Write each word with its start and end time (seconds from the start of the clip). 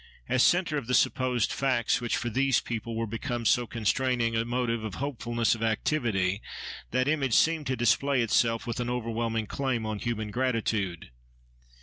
* 0.17 0.27
As 0.35 0.41
centre 0.41 0.79
of 0.79 0.87
the 0.87 0.95
supposed 0.95 1.53
facts 1.53 2.01
which 2.01 2.17
for 2.17 2.31
these 2.31 2.59
people 2.59 2.95
were 2.95 3.05
become 3.05 3.45
so 3.45 3.67
constraining 3.67 4.35
a 4.35 4.43
motive 4.43 4.83
of 4.83 4.95
hopefulness, 4.95 5.53
of 5.53 5.61
activity, 5.61 6.41
that 6.89 7.07
image 7.07 7.35
seemed 7.35 7.67
to 7.67 7.75
display 7.75 8.23
itself 8.23 8.65
with 8.65 8.79
an 8.79 8.89
overwhelming 8.89 9.45
claim 9.45 9.85
on 9.85 9.99
human 9.99 10.31
gratitude. 10.31 11.11